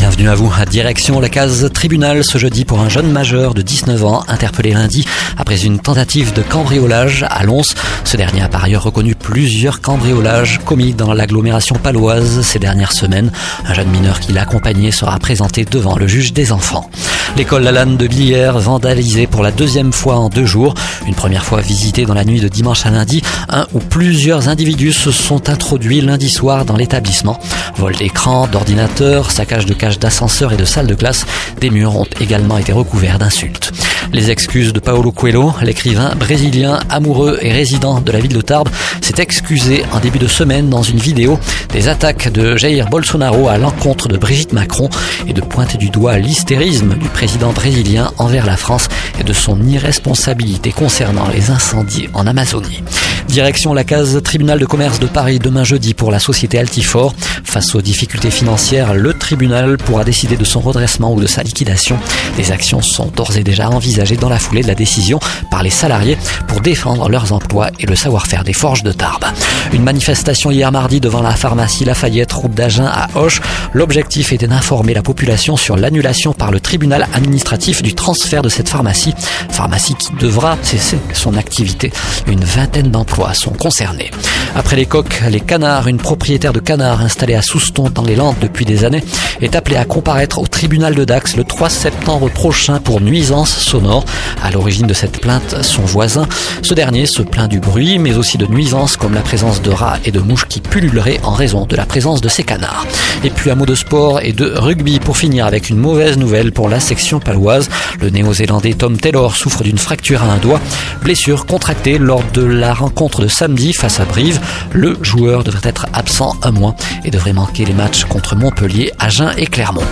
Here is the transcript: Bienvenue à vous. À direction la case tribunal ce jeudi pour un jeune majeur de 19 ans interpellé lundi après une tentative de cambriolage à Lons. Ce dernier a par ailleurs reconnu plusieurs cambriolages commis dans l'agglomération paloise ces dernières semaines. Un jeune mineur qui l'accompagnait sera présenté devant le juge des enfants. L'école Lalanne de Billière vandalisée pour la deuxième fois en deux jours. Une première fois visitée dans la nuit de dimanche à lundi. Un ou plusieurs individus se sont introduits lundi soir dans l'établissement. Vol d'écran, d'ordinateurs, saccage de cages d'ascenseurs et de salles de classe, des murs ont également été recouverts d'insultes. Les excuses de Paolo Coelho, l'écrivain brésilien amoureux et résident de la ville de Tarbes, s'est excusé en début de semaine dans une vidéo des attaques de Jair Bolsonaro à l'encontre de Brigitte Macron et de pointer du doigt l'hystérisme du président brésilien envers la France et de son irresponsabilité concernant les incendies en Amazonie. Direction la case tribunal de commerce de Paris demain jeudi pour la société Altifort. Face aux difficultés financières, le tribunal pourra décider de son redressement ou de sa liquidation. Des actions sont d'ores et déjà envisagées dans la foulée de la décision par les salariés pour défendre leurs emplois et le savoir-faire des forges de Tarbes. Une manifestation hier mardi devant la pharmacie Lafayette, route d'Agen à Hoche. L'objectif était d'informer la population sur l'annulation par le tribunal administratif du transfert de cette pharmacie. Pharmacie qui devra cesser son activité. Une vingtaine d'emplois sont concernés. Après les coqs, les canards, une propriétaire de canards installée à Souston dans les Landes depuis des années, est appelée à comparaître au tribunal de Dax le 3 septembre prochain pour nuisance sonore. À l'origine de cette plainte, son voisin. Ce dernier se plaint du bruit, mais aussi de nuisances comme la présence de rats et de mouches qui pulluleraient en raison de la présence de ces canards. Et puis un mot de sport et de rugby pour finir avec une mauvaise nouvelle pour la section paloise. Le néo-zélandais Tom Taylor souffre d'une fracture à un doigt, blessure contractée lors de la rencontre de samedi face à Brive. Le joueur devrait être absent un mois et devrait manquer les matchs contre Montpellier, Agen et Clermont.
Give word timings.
Bienvenue 0.00 0.30
à 0.30 0.34
vous. 0.34 0.50
À 0.58 0.64
direction 0.64 1.20
la 1.20 1.28
case 1.28 1.70
tribunal 1.74 2.24
ce 2.24 2.38
jeudi 2.38 2.64
pour 2.64 2.80
un 2.80 2.88
jeune 2.88 3.12
majeur 3.12 3.52
de 3.52 3.60
19 3.60 4.02
ans 4.06 4.24
interpellé 4.28 4.70
lundi 4.70 5.06
après 5.36 5.66
une 5.66 5.78
tentative 5.78 6.32
de 6.32 6.40
cambriolage 6.40 7.26
à 7.28 7.44
Lons. 7.44 7.74
Ce 8.04 8.16
dernier 8.16 8.40
a 8.40 8.48
par 8.48 8.64
ailleurs 8.64 8.84
reconnu 8.84 9.14
plusieurs 9.14 9.82
cambriolages 9.82 10.58
commis 10.64 10.94
dans 10.94 11.12
l'agglomération 11.12 11.76
paloise 11.76 12.40
ces 12.40 12.58
dernières 12.58 12.92
semaines. 12.92 13.30
Un 13.66 13.74
jeune 13.74 13.90
mineur 13.90 14.20
qui 14.20 14.32
l'accompagnait 14.32 14.90
sera 14.90 15.18
présenté 15.18 15.66
devant 15.66 15.98
le 15.98 16.06
juge 16.06 16.32
des 16.32 16.50
enfants. 16.50 16.90
L'école 17.36 17.62
Lalanne 17.62 17.96
de 17.96 18.06
Billière 18.06 18.58
vandalisée 18.58 19.26
pour 19.26 19.42
la 19.42 19.50
deuxième 19.50 19.92
fois 19.92 20.16
en 20.16 20.28
deux 20.28 20.44
jours. 20.44 20.74
Une 21.06 21.14
première 21.14 21.44
fois 21.44 21.60
visitée 21.60 22.04
dans 22.04 22.14
la 22.14 22.24
nuit 22.24 22.40
de 22.40 22.48
dimanche 22.48 22.84
à 22.86 22.90
lundi. 22.90 23.22
Un 23.48 23.66
ou 23.72 23.78
plusieurs 23.78 24.48
individus 24.48 24.92
se 24.92 25.10
sont 25.10 25.48
introduits 25.48 26.00
lundi 26.00 26.28
soir 26.28 26.64
dans 26.64 26.76
l'établissement. 26.76 27.38
Vol 27.76 27.94
d'écran, 27.96 28.46
d'ordinateurs, 28.46 29.30
saccage 29.30 29.66
de 29.66 29.74
cages 29.74 29.98
d'ascenseurs 29.98 30.52
et 30.52 30.56
de 30.56 30.64
salles 30.64 30.86
de 30.86 30.94
classe, 30.94 31.24
des 31.60 31.70
murs 31.70 31.96
ont 31.96 32.06
également 32.20 32.58
été 32.58 32.72
recouverts 32.72 33.18
d'insultes. 33.18 33.72
Les 34.12 34.30
excuses 34.30 34.72
de 34.72 34.80
Paolo 34.80 35.12
Coelho, 35.12 35.54
l'écrivain 35.62 36.12
brésilien 36.16 36.80
amoureux 36.88 37.38
et 37.42 37.52
résident 37.52 38.00
de 38.00 38.10
la 38.10 38.18
ville 38.18 38.32
de 38.32 38.40
Tarbes, 38.40 38.68
s'est 39.00 39.22
excusé 39.22 39.84
en 39.92 40.00
début 40.00 40.18
de 40.18 40.26
semaine 40.26 40.68
dans 40.68 40.82
une 40.82 40.98
vidéo 40.98 41.38
des 41.72 41.86
attaques 41.86 42.32
de 42.32 42.56
Jair 42.56 42.88
Bolsonaro 42.88 43.48
à 43.48 43.56
l'encontre 43.56 44.08
de 44.08 44.16
Brigitte 44.18 44.52
Macron 44.52 44.88
et 45.28 45.32
de 45.32 45.40
pointer 45.40 45.78
du 45.78 45.90
doigt 45.90 46.18
l'hystérisme 46.18 46.94
du 46.94 47.08
président 47.08 47.52
brésilien 47.52 48.10
envers 48.18 48.46
la 48.46 48.56
France 48.56 48.88
et 49.20 49.24
de 49.24 49.32
son 49.32 49.62
irresponsabilité 49.62 50.72
concernant 50.72 51.28
les 51.28 51.50
incendies 51.50 52.08
en 52.12 52.26
Amazonie. 52.26 52.82
Direction 53.28 53.72
la 53.74 53.84
case 53.84 54.20
tribunal 54.22 54.58
de 54.58 54.66
commerce 54.66 54.98
de 54.98 55.06
Paris 55.06 55.38
demain 55.38 55.62
jeudi 55.62 55.94
pour 55.94 56.10
la 56.10 56.18
société 56.18 56.58
Altifort. 56.58 57.14
Face 57.44 57.74
aux 57.74 57.82
difficultés 57.82 58.30
financières, 58.30 58.94
le 58.94 59.14
tribunal 59.14 59.76
pourra 59.76 60.04
décider 60.04 60.36
de 60.36 60.44
son 60.44 60.60
redressement 60.60 61.12
ou 61.12 61.20
de 61.20 61.26
sa 61.26 61.42
liquidation. 61.42 61.98
Des 62.36 62.50
actions 62.50 62.82
sont 62.82 63.06
d'ores 63.06 63.36
et 63.36 63.44
déjà 63.44 63.70
envisagées 63.70 64.16
dans 64.16 64.28
la 64.28 64.38
foulée 64.38 64.62
de 64.62 64.68
la 64.68 64.74
décision 64.74 65.20
par 65.50 65.62
les 65.62 65.70
salariés 65.70 66.18
pour 66.48 66.60
défendre 66.60 67.08
leurs 67.08 67.32
emplois 67.32 67.70
et 67.78 67.86
le 67.86 67.94
savoir-faire 67.94 68.42
des 68.42 68.52
forges 68.52 68.82
de 68.82 68.92
Tarbes. 68.92 69.26
Une 69.72 69.84
manifestation 69.84 70.50
hier 70.50 70.72
mardi 70.72 71.00
devant 71.00 71.22
la 71.22 71.36
pharmacie 71.36 71.84
Lafayette, 71.84 72.32
route 72.32 72.54
d'Agen 72.54 72.86
à 72.86 73.08
Hoche. 73.14 73.40
L'objectif 73.74 74.32
était 74.32 74.48
d'informer 74.48 74.94
la 74.94 75.02
population 75.02 75.56
sur 75.56 75.76
l'annulation 75.76 76.32
par 76.32 76.50
le 76.50 76.60
tribunal 76.60 77.06
administratif 77.14 77.82
du 77.82 77.94
transfert 77.94 78.42
de 78.42 78.48
cette 78.48 78.68
pharmacie. 78.68 79.14
Pharmacie 79.50 79.94
qui 79.94 80.12
devra 80.18 80.56
cesser 80.62 80.98
son 81.12 81.36
activité. 81.36 81.92
Une 82.26 82.44
vingtaine 82.44 82.90
d'emplois 82.90 83.19
sont 83.34 83.52
concernés. 83.52 84.10
Après 84.56 84.76
les 84.76 84.86
coqs, 84.86 85.22
les 85.30 85.40
canards, 85.40 85.86
une 85.86 85.98
propriétaire 85.98 86.52
de 86.52 86.58
canards 86.58 87.02
installée 87.02 87.34
à 87.34 87.42
Souston 87.42 87.90
dans 87.94 88.02
les 88.02 88.16
Landes 88.16 88.36
depuis 88.40 88.64
des 88.64 88.84
années, 88.84 89.04
est 89.40 89.54
appelée 89.54 89.76
à 89.76 89.84
comparaître 89.84 90.38
au 90.38 90.46
tribunal 90.46 90.94
de 90.94 91.04
Dax 91.04 91.36
le 91.36 91.44
3 91.44 91.68
septembre 91.68 92.28
prochain 92.30 92.80
pour 92.80 93.00
nuisance 93.00 93.50
sonore. 93.50 94.04
À 94.42 94.50
l'origine 94.50 94.86
de 94.86 94.94
cette 94.94 95.20
plainte, 95.20 95.62
son 95.62 95.82
voisin. 95.82 96.26
Ce 96.62 96.74
dernier 96.74 97.06
se 97.06 97.22
plaint 97.22 97.48
du 97.48 97.60
bruit, 97.60 97.98
mais 97.98 98.16
aussi 98.16 98.38
de 98.38 98.46
nuisances 98.46 98.96
comme 98.96 99.14
la 99.14 99.20
présence 99.20 99.62
de 99.62 99.70
rats 99.70 99.98
et 100.04 100.10
de 100.10 100.20
mouches 100.20 100.46
qui 100.46 100.60
pulluleraient 100.60 101.20
en 101.22 101.32
raison 101.32 101.66
de 101.66 101.76
la 101.76 101.86
présence 101.86 102.20
de 102.20 102.28
ces 102.28 102.42
canards. 102.42 102.86
Et 103.22 103.30
puis 103.30 103.50
un 103.50 103.54
mot 103.54 103.66
de 103.66 103.74
sport 103.74 104.20
et 104.20 104.32
de 104.32 104.52
rugby 104.56 104.98
pour 104.98 105.16
finir 105.16 105.46
avec 105.46 105.70
une 105.70 105.78
mauvaise 105.78 106.18
nouvelle 106.18 106.52
pour 106.52 106.68
la 106.68 106.80
section 106.80 107.20
paloise. 107.20 107.68
Le 108.00 108.10
néo-zélandais 108.10 108.74
Tom 108.74 108.96
Taylor 108.96 109.36
souffre 109.36 109.62
d'une 109.62 109.78
fracture 109.78 110.22
à 110.22 110.26
un 110.26 110.38
doigt, 110.38 110.60
blessure 111.02 111.46
contractée 111.46 111.98
lors 111.98 112.24
de 112.32 112.42
la 112.42 112.74
rencontre 113.00 113.22
de 113.22 113.28
samedi 113.28 113.72
face 113.72 113.98
à 113.98 114.04
Brive. 114.04 114.38
Le 114.74 114.98
joueur 115.00 115.42
devrait 115.42 115.66
être 115.66 115.86
absent 115.94 116.36
un 116.42 116.50
mois 116.50 116.74
et 117.02 117.10
devrait 117.10 117.32
manquer 117.32 117.64
les 117.64 117.72
matchs 117.72 118.04
contre 118.04 118.36
Montpellier, 118.36 118.92
Agen 118.98 119.32
et 119.38 119.46
Clermont. 119.46 119.86